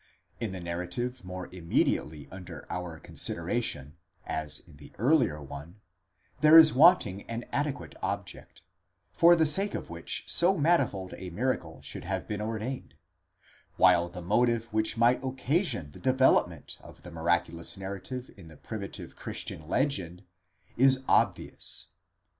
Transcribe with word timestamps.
In 0.39 0.51
the 0.51 0.59
narrative 0.59 1.23
more 1.23 1.47
imme 1.49 1.85
diately 1.85 2.27
under 2.31 2.65
our 2.71 2.97
consideration, 2.99 3.97
as 4.25 4.57
in 4.57 4.77
the 4.77 4.91
earlier 4.97 5.39
one, 5.43 5.79
there 6.39 6.57
is 6.57 6.73
wanting 6.73 7.21
an 7.29 7.45
adequate 7.53 7.93
object, 8.01 8.63
for 9.11 9.35
the 9.35 9.45
sake 9.45 9.75
of 9.75 9.91
which 9.91 10.23
so 10.25 10.57
manifold 10.57 11.13
a 11.17 11.29
miracle 11.29 11.83
should 11.83 12.05
have 12.05 12.27
been 12.27 12.41
ordained; 12.41 12.95
while 13.77 14.09
the 14.09 14.23
motive 14.23 14.65
which 14.73 14.97
might 14.97 15.23
occasion 15.23 15.91
the 15.91 15.99
development 15.99 16.77
of 16.81 17.03
the 17.03 17.11
miraculous 17.11 17.77
narrative 17.77 18.31
in 18.35 18.47
the 18.47 18.57
primitive 18.57 19.15
Christian 19.15 19.67
legend 19.67 20.23
is 20.77 21.03
obvious. 21.07 21.89